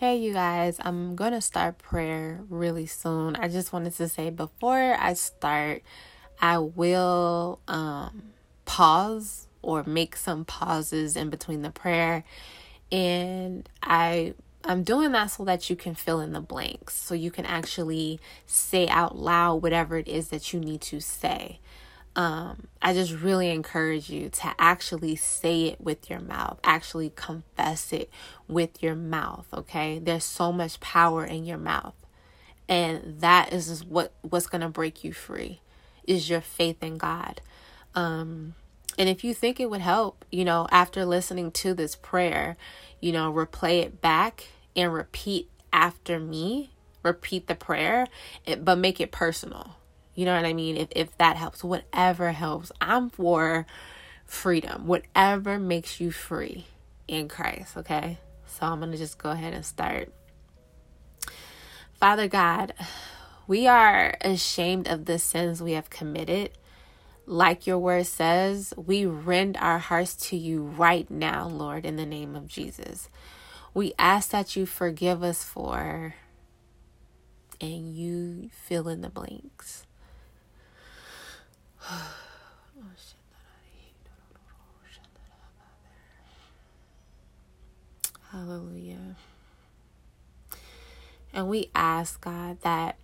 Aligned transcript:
Hey, 0.00 0.18
you 0.18 0.32
guys, 0.32 0.76
I'm 0.78 1.16
going 1.16 1.32
to 1.32 1.40
start 1.40 1.78
prayer 1.78 2.44
really 2.48 2.86
soon. 2.86 3.34
I 3.34 3.48
just 3.48 3.72
wanted 3.72 3.96
to 3.96 4.08
say 4.08 4.30
before 4.30 4.94
I 4.96 5.14
start, 5.14 5.82
I 6.40 6.58
will 6.58 7.58
um, 7.66 8.30
pause 8.64 9.48
or 9.60 9.82
make 9.82 10.14
some 10.14 10.44
pauses 10.44 11.16
in 11.16 11.30
between 11.30 11.62
the 11.62 11.70
prayer. 11.70 12.22
And 12.92 13.68
I 13.82 14.34
I'm 14.62 14.84
doing 14.84 15.10
that 15.12 15.32
so 15.32 15.44
that 15.46 15.68
you 15.68 15.74
can 15.74 15.96
fill 15.96 16.20
in 16.20 16.30
the 16.30 16.40
blanks, 16.40 16.94
so 16.94 17.14
you 17.14 17.32
can 17.32 17.44
actually 17.44 18.20
say 18.46 18.86
out 18.86 19.18
loud 19.18 19.64
whatever 19.64 19.96
it 19.96 20.06
is 20.06 20.28
that 20.28 20.52
you 20.52 20.60
need 20.60 20.80
to 20.82 21.00
say 21.00 21.58
um, 22.18 22.66
I 22.82 22.94
just 22.94 23.12
really 23.12 23.48
encourage 23.48 24.10
you 24.10 24.28
to 24.28 24.52
actually 24.58 25.14
say 25.14 25.66
it 25.66 25.80
with 25.80 26.10
your 26.10 26.18
mouth, 26.18 26.58
actually 26.64 27.12
confess 27.14 27.92
it 27.92 28.10
with 28.48 28.82
your 28.82 28.96
mouth, 28.96 29.46
okay? 29.54 30.00
There's 30.00 30.24
so 30.24 30.50
much 30.50 30.80
power 30.80 31.24
in 31.24 31.44
your 31.44 31.58
mouth. 31.58 31.94
And 32.68 33.20
that 33.20 33.52
is 33.52 33.84
what 33.84 34.12
what's 34.22 34.48
going 34.48 34.62
to 34.62 34.68
break 34.68 35.04
you 35.04 35.12
free 35.12 35.60
is 36.08 36.28
your 36.28 36.40
faith 36.40 36.82
in 36.82 36.98
God. 36.98 37.40
Um, 37.94 38.56
and 38.98 39.08
if 39.08 39.22
you 39.22 39.32
think 39.32 39.60
it 39.60 39.70
would 39.70 39.80
help, 39.80 40.24
you 40.32 40.44
know, 40.44 40.66
after 40.72 41.04
listening 41.04 41.52
to 41.52 41.72
this 41.72 41.94
prayer, 41.94 42.56
you 43.00 43.12
know, 43.12 43.32
replay 43.32 43.84
it 43.84 44.00
back 44.00 44.48
and 44.74 44.92
repeat 44.92 45.48
after 45.72 46.18
me, 46.18 46.72
repeat 47.04 47.46
the 47.46 47.54
prayer, 47.54 48.08
but 48.60 48.76
make 48.76 49.00
it 49.00 49.12
personal 49.12 49.76
you 50.18 50.24
know 50.24 50.34
what 50.34 50.46
I 50.46 50.52
mean? 50.52 50.76
If 50.76 50.88
if 50.96 51.16
that 51.18 51.36
helps, 51.36 51.62
whatever 51.62 52.32
helps. 52.32 52.72
I'm 52.80 53.08
for 53.08 53.66
freedom. 54.26 54.88
Whatever 54.88 55.60
makes 55.60 56.00
you 56.00 56.10
free 56.10 56.66
in 57.06 57.28
Christ, 57.28 57.76
okay? 57.76 58.18
So 58.46 58.66
I'm 58.66 58.80
going 58.80 58.90
to 58.90 58.98
just 58.98 59.18
go 59.18 59.30
ahead 59.30 59.54
and 59.54 59.64
start. 59.64 60.12
Father 62.00 62.26
God, 62.26 62.74
we 63.46 63.68
are 63.68 64.16
ashamed 64.20 64.88
of 64.88 65.04
the 65.04 65.20
sins 65.20 65.62
we 65.62 65.74
have 65.74 65.88
committed. 65.88 66.50
Like 67.24 67.68
your 67.68 67.78
word 67.78 68.06
says, 68.06 68.74
we 68.76 69.06
rend 69.06 69.56
our 69.58 69.78
hearts 69.78 70.16
to 70.30 70.36
you 70.36 70.64
right 70.64 71.08
now, 71.08 71.46
Lord, 71.46 71.86
in 71.86 71.94
the 71.94 72.04
name 72.04 72.34
of 72.34 72.48
Jesus. 72.48 73.08
We 73.72 73.92
ask 74.00 74.30
that 74.30 74.56
you 74.56 74.66
forgive 74.66 75.22
us 75.22 75.44
for, 75.44 76.16
and 77.60 77.94
you 77.94 78.50
fill 78.52 78.88
in 78.88 79.02
the 79.02 79.10
blanks. 79.10 79.84
Hallelujah. 88.48 89.14
And 91.34 91.48
we 91.50 91.70
ask, 91.74 92.18
God, 92.22 92.62
that 92.62 92.96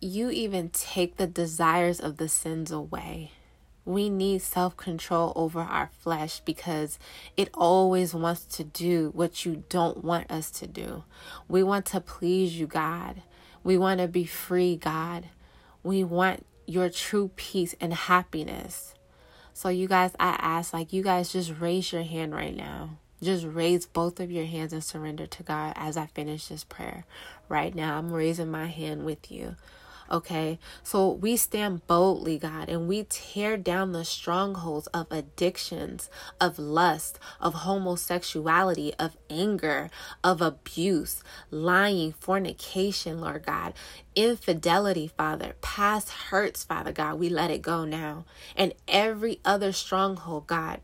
you 0.00 0.30
even 0.30 0.70
take 0.70 1.16
the 1.16 1.28
desires 1.28 2.00
of 2.00 2.16
the 2.16 2.28
sins 2.28 2.72
away. 2.72 3.30
We 3.84 4.10
need 4.10 4.42
self 4.42 4.76
control 4.76 5.32
over 5.36 5.60
our 5.60 5.90
flesh 6.00 6.40
because 6.40 6.98
it 7.36 7.50
always 7.54 8.14
wants 8.14 8.44
to 8.56 8.64
do 8.64 9.12
what 9.14 9.44
you 9.44 9.62
don't 9.68 10.02
want 10.02 10.28
us 10.28 10.50
to 10.52 10.66
do. 10.66 11.04
We 11.46 11.62
want 11.62 11.86
to 11.86 12.00
please 12.00 12.58
you, 12.58 12.66
God. 12.66 13.22
We 13.62 13.78
want 13.78 14.00
to 14.00 14.08
be 14.08 14.24
free, 14.24 14.74
God. 14.74 15.26
We 15.84 16.02
want 16.02 16.44
your 16.66 16.90
true 16.90 17.30
peace 17.36 17.76
and 17.80 17.94
happiness. 17.94 18.92
So, 19.52 19.68
you 19.68 19.86
guys, 19.86 20.16
I 20.18 20.30
ask, 20.40 20.72
like, 20.72 20.92
you 20.92 21.04
guys 21.04 21.32
just 21.32 21.60
raise 21.60 21.92
your 21.92 22.02
hand 22.02 22.34
right 22.34 22.54
now. 22.54 22.98
Just 23.22 23.46
raise 23.46 23.86
both 23.86 24.20
of 24.20 24.30
your 24.30 24.44
hands 24.44 24.72
and 24.72 24.84
surrender 24.84 25.26
to 25.26 25.42
God 25.42 25.72
as 25.76 25.96
I 25.96 26.06
finish 26.06 26.46
this 26.46 26.64
prayer. 26.64 27.04
Right 27.48 27.74
now, 27.74 27.98
I'm 27.98 28.12
raising 28.12 28.50
my 28.50 28.66
hand 28.66 29.04
with 29.04 29.30
you. 29.30 29.56
Okay, 30.08 30.60
so 30.84 31.10
we 31.10 31.36
stand 31.36 31.84
boldly, 31.88 32.38
God, 32.38 32.68
and 32.68 32.86
we 32.86 33.06
tear 33.08 33.56
down 33.56 33.90
the 33.90 34.04
strongholds 34.04 34.86
of 34.88 35.10
addictions, 35.10 36.08
of 36.40 36.60
lust, 36.60 37.18
of 37.40 37.54
homosexuality, 37.54 38.94
of 39.00 39.16
anger, 39.28 39.90
of 40.22 40.40
abuse, 40.40 41.24
lying, 41.50 42.12
fornication, 42.12 43.20
Lord 43.20 43.44
God, 43.46 43.74
infidelity, 44.14 45.08
Father, 45.08 45.56
past 45.60 46.10
hurts, 46.10 46.62
Father 46.62 46.92
God. 46.92 47.18
We 47.18 47.28
let 47.28 47.50
it 47.50 47.62
go 47.62 47.84
now. 47.84 48.26
And 48.54 48.74
every 48.86 49.40
other 49.44 49.72
stronghold, 49.72 50.46
God 50.46 50.82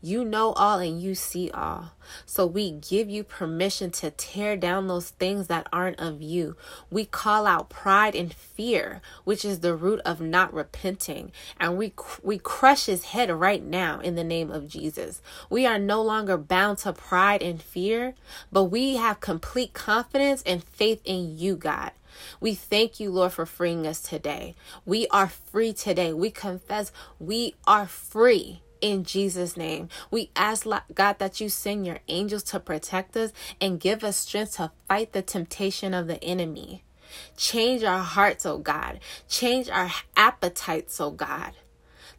you 0.00 0.24
know 0.24 0.52
all 0.52 0.78
and 0.78 1.00
you 1.00 1.14
see 1.14 1.50
all. 1.50 1.92
So 2.24 2.46
we 2.46 2.70
give 2.70 3.10
you 3.10 3.24
permission 3.24 3.90
to 3.92 4.10
tear 4.10 4.56
down 4.56 4.86
those 4.86 5.10
things 5.10 5.48
that 5.48 5.68
aren't 5.72 5.98
of 6.00 6.22
you. 6.22 6.56
We 6.90 7.04
call 7.04 7.46
out 7.46 7.68
pride 7.68 8.14
and 8.14 8.32
fear, 8.32 9.02
which 9.24 9.44
is 9.44 9.60
the 9.60 9.74
root 9.74 10.00
of 10.04 10.20
not 10.20 10.54
repenting, 10.54 11.32
and 11.58 11.76
we 11.76 11.92
we 12.22 12.38
crush 12.38 12.86
his 12.86 13.06
head 13.06 13.30
right 13.30 13.62
now 13.62 14.00
in 14.00 14.14
the 14.14 14.24
name 14.24 14.50
of 14.50 14.68
Jesus. 14.68 15.20
We 15.50 15.66
are 15.66 15.78
no 15.78 16.02
longer 16.02 16.38
bound 16.38 16.78
to 16.78 16.92
pride 16.92 17.42
and 17.42 17.60
fear, 17.60 18.14
but 18.52 18.64
we 18.64 18.96
have 18.96 19.20
complete 19.20 19.72
confidence 19.72 20.42
and 20.46 20.62
faith 20.62 21.00
in 21.04 21.36
you, 21.36 21.56
God. 21.56 21.92
We 22.40 22.54
thank 22.54 22.98
you, 22.98 23.10
Lord, 23.10 23.32
for 23.32 23.46
freeing 23.46 23.86
us 23.86 24.00
today. 24.00 24.54
We 24.84 25.06
are 25.08 25.28
free 25.28 25.72
today. 25.72 26.12
We 26.12 26.30
confess 26.30 26.90
we 27.20 27.54
are 27.66 27.86
free 27.86 28.62
in 28.80 29.04
Jesus' 29.04 29.56
name. 29.56 29.88
We 30.10 30.30
ask, 30.36 30.66
God, 30.94 31.18
that 31.18 31.40
you 31.40 31.48
send 31.48 31.86
your 31.86 31.98
angels 32.08 32.42
to 32.44 32.60
protect 32.60 33.16
us 33.16 33.32
and 33.60 33.80
give 33.80 34.04
us 34.04 34.16
strength 34.16 34.56
to 34.56 34.72
fight 34.88 35.12
the 35.12 35.22
temptation 35.22 35.94
of 35.94 36.06
the 36.06 36.22
enemy. 36.22 36.84
Change 37.36 37.84
our 37.84 38.02
hearts, 38.02 38.44
oh 38.44 38.58
God. 38.58 39.00
Change 39.28 39.68
our 39.70 39.90
appetites, 40.16 41.00
oh 41.00 41.10
God 41.10 41.52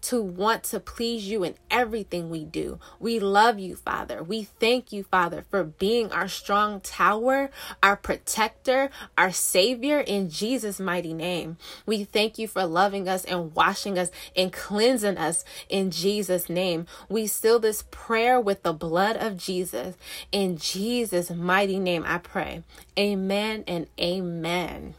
to 0.02 0.22
want 0.22 0.64
to 0.66 0.80
please 0.80 1.28
you 1.28 1.44
in 1.44 1.56
everything 1.70 2.30
we 2.30 2.46
do. 2.46 2.80
We 3.00 3.20
love 3.20 3.60
you, 3.60 3.76
Father. 3.76 4.24
We 4.24 4.44
thank 4.44 4.92
you, 4.92 5.04
Father, 5.04 5.46
for 5.50 5.64
being 5.64 6.12
our 6.12 6.28
strong 6.28 6.82
tower, 6.82 7.50
our 7.82 7.96
protector, 7.96 8.90
our 9.18 9.32
Savior 9.32 10.00
in 10.00 10.30
Jesus' 10.30 10.80
mighty 10.80 11.14
name. 11.14 11.58
We 11.86 12.04
thank 12.04 12.38
you 12.38 12.48
for 12.48 12.66
loving 12.66 13.08
us 13.08 13.26
and 13.26 13.54
washing 13.56 13.98
us 13.98 14.12
and 14.36 14.52
cleansing 14.52 15.18
us 15.18 15.44
in 15.70 15.92
Jesus' 15.92 16.50
name. 16.50 16.86
We 17.08 17.28
seal 17.28 17.60
this 17.60 17.84
prayer 17.92 18.40
with 18.40 18.64
the 18.64 18.74
blood 18.74 19.18
of 19.18 19.38
Jesus. 19.38 19.96
In 20.32 20.58
Jesus' 20.58 21.30
mighty 21.30 21.80
name, 21.80 22.04
I 22.06 22.18
pray. 22.18 22.64
Amen 22.98 23.64
and 23.68 23.88
amen. 24.00 24.96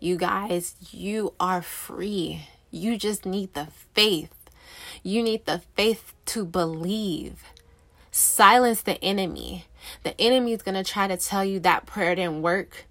You 0.00 0.16
guys, 0.16 0.76
you 0.90 1.34
are 1.40 1.62
free. 1.62 2.46
You 2.70 2.96
just 2.96 3.24
need 3.24 3.54
the 3.54 3.68
faith. 3.94 4.34
You 5.02 5.22
need 5.22 5.46
the 5.46 5.62
faith 5.74 6.12
to 6.26 6.44
believe. 6.44 7.44
Silence 8.10 8.82
the 8.82 9.02
enemy. 9.02 9.66
The 10.02 10.20
enemy 10.20 10.52
is 10.52 10.62
going 10.62 10.74
to 10.74 10.84
try 10.84 11.06
to 11.06 11.16
tell 11.16 11.44
you 11.44 11.60
that 11.60 11.86
prayer 11.86 12.14
didn't 12.14 12.42
work. 12.42 12.86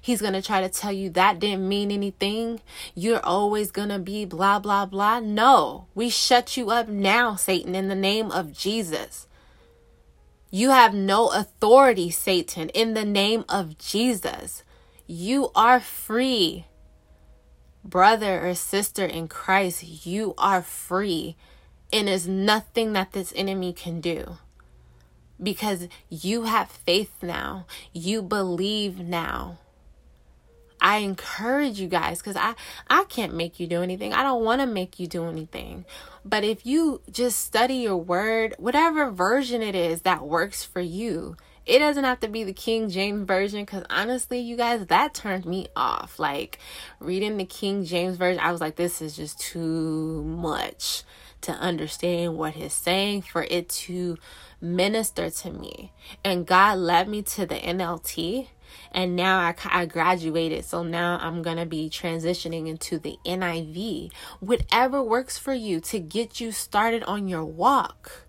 He's 0.00 0.20
going 0.20 0.32
to 0.32 0.42
try 0.42 0.60
to 0.60 0.68
tell 0.68 0.92
you 0.92 1.10
that 1.10 1.38
didn't 1.38 1.68
mean 1.68 1.92
anything. 1.92 2.60
You're 2.94 3.24
always 3.24 3.70
going 3.70 3.90
to 3.90 4.00
be 4.00 4.24
blah, 4.24 4.58
blah, 4.58 4.84
blah. 4.84 5.20
No, 5.20 5.86
we 5.94 6.10
shut 6.10 6.56
you 6.56 6.70
up 6.70 6.88
now, 6.88 7.36
Satan, 7.36 7.76
in 7.76 7.88
the 7.88 7.94
name 7.94 8.32
of 8.32 8.52
Jesus. 8.52 9.28
You 10.50 10.70
have 10.70 10.92
no 10.92 11.28
authority, 11.28 12.10
Satan, 12.10 12.68
in 12.70 12.94
the 12.94 13.04
name 13.04 13.44
of 13.48 13.78
Jesus. 13.78 14.64
You 15.06 15.50
are 15.54 15.78
free 15.78 16.66
brother 17.84 18.46
or 18.46 18.54
sister 18.54 19.04
in 19.04 19.28
Christ, 19.28 20.06
you 20.06 20.34
are 20.38 20.62
free. 20.62 21.36
And 21.92 22.08
there's 22.08 22.26
nothing 22.26 22.94
that 22.94 23.12
this 23.12 23.32
enemy 23.36 23.72
can 23.72 24.00
do 24.00 24.38
because 25.42 25.88
you 26.08 26.44
have 26.44 26.70
faith 26.70 27.12
now. 27.22 27.66
You 27.92 28.22
believe 28.22 28.98
now. 28.98 29.58
I 30.80 30.98
encourage 30.98 31.78
you 31.78 31.86
guys 31.86 32.18
because 32.18 32.36
I, 32.36 32.54
I 32.90 33.04
can't 33.04 33.34
make 33.34 33.60
you 33.60 33.68
do 33.68 33.82
anything. 33.82 34.12
I 34.12 34.24
don't 34.24 34.44
want 34.44 34.60
to 34.62 34.66
make 34.66 34.98
you 34.98 35.06
do 35.06 35.26
anything. 35.26 35.84
But 36.24 36.42
if 36.42 36.66
you 36.66 37.02
just 37.10 37.38
study 37.38 37.76
your 37.76 37.96
word, 37.96 38.56
whatever 38.58 39.10
version 39.10 39.62
it 39.62 39.76
is 39.76 40.02
that 40.02 40.26
works 40.26 40.64
for 40.64 40.80
you, 40.80 41.36
it 41.64 41.78
doesn't 41.78 42.04
have 42.04 42.20
to 42.20 42.28
be 42.28 42.44
the 42.44 42.52
King 42.52 42.88
James 42.88 43.26
Version 43.26 43.62
because 43.62 43.84
honestly, 43.88 44.40
you 44.40 44.56
guys, 44.56 44.86
that 44.86 45.14
turned 45.14 45.46
me 45.46 45.68
off. 45.76 46.18
Like 46.18 46.58
reading 46.98 47.36
the 47.36 47.44
King 47.44 47.84
James 47.84 48.16
Version, 48.16 48.40
I 48.40 48.50
was 48.50 48.60
like, 48.60 48.76
this 48.76 49.00
is 49.00 49.16
just 49.16 49.38
too 49.38 50.24
much 50.24 51.04
to 51.42 51.52
understand 51.52 52.36
what 52.36 52.54
he's 52.54 52.72
saying 52.72 53.22
for 53.22 53.46
it 53.48 53.68
to 53.68 54.16
minister 54.60 55.28
to 55.28 55.50
me. 55.50 55.92
And 56.24 56.46
God 56.46 56.78
led 56.78 57.08
me 57.08 57.22
to 57.22 57.46
the 57.46 57.56
NLT. 57.56 58.48
And 58.90 59.14
now 59.16 59.38
I, 59.38 59.54
I 59.66 59.84
graduated, 59.86 60.64
so 60.64 60.82
now 60.82 61.18
I'm 61.20 61.42
gonna 61.42 61.66
be 61.66 61.90
transitioning 61.90 62.68
into 62.68 62.98
the 62.98 63.18
NIV. 63.26 64.10
Whatever 64.40 65.02
works 65.02 65.36
for 65.36 65.52
you 65.52 65.78
to 65.80 65.98
get 65.98 66.40
you 66.40 66.52
started 66.52 67.02
on 67.04 67.28
your 67.28 67.44
walk 67.44 68.26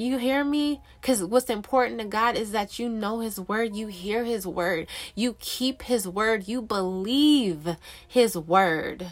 You 0.00 0.16
hear 0.16 0.44
me? 0.44 0.80
Because 0.98 1.22
what's 1.22 1.50
important 1.50 2.00
to 2.00 2.06
God 2.06 2.34
is 2.34 2.52
that 2.52 2.78
you 2.78 2.88
know 2.88 3.20
His 3.20 3.38
word, 3.38 3.76
you 3.76 3.88
hear 3.88 4.24
His 4.24 4.46
word, 4.46 4.86
you 5.14 5.36
keep 5.40 5.82
His 5.82 6.08
word, 6.08 6.48
you 6.48 6.62
believe 6.62 7.76
His 8.08 8.34
word. 8.34 9.08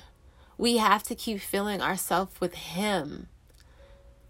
We 0.57 0.79
have 0.79 1.03
to 1.03 1.15
keep 1.15 1.41
filling 1.41 1.83
ourselves 1.83 2.41
with 2.41 2.55
Him, 2.55 3.29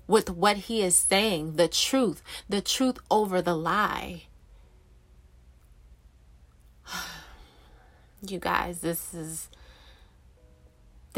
with 0.09 0.31
what 0.31 0.57
He 0.57 0.83
is 0.83 0.97
saying, 0.97 1.55
the 1.55 1.69
truth, 1.69 2.25
the 2.49 2.61
truth 2.61 2.99
over 3.09 3.41
the 3.41 3.55
lie. 3.55 4.25
You 8.21 8.41
guys, 8.41 8.81
this 8.81 9.15
is 9.15 9.49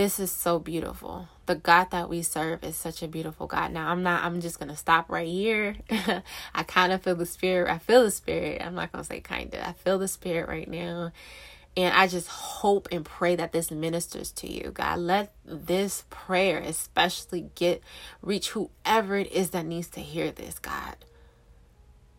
this 0.00 0.18
is 0.18 0.32
so 0.32 0.58
beautiful. 0.58 1.28
The 1.44 1.56
God 1.56 1.90
that 1.90 2.08
we 2.08 2.22
serve 2.22 2.64
is 2.64 2.74
such 2.74 3.02
a 3.02 3.08
beautiful 3.08 3.46
God. 3.46 3.70
Now, 3.70 3.90
I'm 3.90 4.02
not, 4.02 4.24
I'm 4.24 4.40
just 4.40 4.58
going 4.58 4.70
to 4.70 4.76
stop 4.76 5.10
right 5.10 5.28
here. 5.28 5.76
I 6.54 6.62
kind 6.62 6.90
of 6.90 7.02
feel 7.02 7.16
the 7.16 7.26
spirit. 7.26 7.70
I 7.70 7.76
feel 7.76 8.04
the 8.04 8.10
spirit. 8.10 8.62
I'm 8.64 8.74
not 8.74 8.92
going 8.92 9.04
to 9.04 9.06
say 9.06 9.20
kind 9.20 9.52
of. 9.52 9.60
I 9.60 9.74
feel 9.74 9.98
the 9.98 10.08
spirit 10.08 10.48
right 10.48 10.66
now. 10.66 11.12
And 11.76 11.94
I 11.94 12.06
just 12.06 12.28
hope 12.28 12.88
and 12.90 13.04
pray 13.04 13.36
that 13.36 13.52
this 13.52 13.70
ministers 13.70 14.32
to 14.32 14.50
you. 14.50 14.70
God, 14.70 15.00
let 15.00 15.34
this 15.44 16.06
prayer 16.08 16.60
especially 16.60 17.50
get 17.54 17.82
reach 18.22 18.52
whoever 18.52 19.18
it 19.18 19.30
is 19.30 19.50
that 19.50 19.66
needs 19.66 19.88
to 19.88 20.00
hear 20.00 20.30
this, 20.30 20.58
God. 20.58 20.96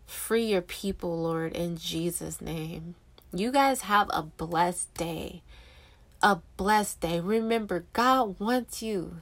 Free 0.06 0.46
your 0.46 0.62
people, 0.62 1.24
Lord, 1.24 1.54
in 1.54 1.78
Jesus' 1.78 2.42
name. 2.42 2.94
You 3.34 3.52
guys 3.52 3.82
have 3.82 4.08
a 4.14 4.22
blessed 4.22 4.94
day 4.94 5.42
a 6.22 6.40
blessed 6.58 7.00
day. 7.02 7.20
Remember, 7.20 7.86
God 7.94 8.40
wants 8.40 8.82
you. 8.82 9.18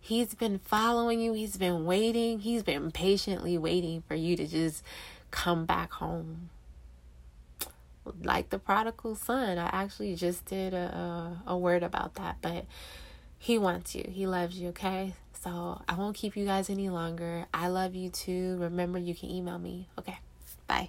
He's 0.00 0.34
been 0.34 0.58
following 0.58 1.20
you, 1.20 1.32
He's 1.32 1.56
been 1.56 1.84
waiting, 1.84 2.40
He's 2.40 2.64
been 2.64 2.90
patiently 2.90 3.56
waiting 3.56 4.02
for 4.08 4.16
you 4.16 4.36
to 4.36 4.46
just 4.46 4.82
come 5.30 5.64
back 5.64 5.92
home. 5.92 6.50
Like 8.24 8.50
the 8.50 8.58
prodigal 8.58 9.14
son, 9.14 9.58
I 9.58 9.70
actually 9.72 10.16
just 10.16 10.44
did 10.46 10.74
a, 10.74 11.38
a, 11.46 11.52
a 11.52 11.56
word 11.56 11.84
about 11.84 12.16
that, 12.16 12.38
but 12.42 12.66
He 13.38 13.58
wants 13.58 13.94
you, 13.94 14.04
He 14.08 14.26
loves 14.26 14.58
you, 14.58 14.70
okay? 14.70 15.14
So 15.40 15.80
I 15.88 15.94
won't 15.94 16.16
keep 16.16 16.36
you 16.36 16.44
guys 16.44 16.68
any 16.68 16.88
longer. 16.88 17.46
I 17.54 17.68
love 17.68 17.94
you 17.94 18.10
too. 18.10 18.56
Remember, 18.58 18.98
you 18.98 19.14
can 19.14 19.30
email 19.30 19.58
me. 19.58 19.88
Okay, 19.98 20.18
bye. 20.66 20.88